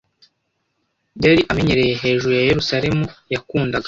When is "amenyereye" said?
1.51-1.93